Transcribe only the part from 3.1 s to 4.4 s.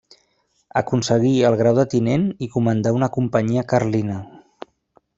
companyia carlina.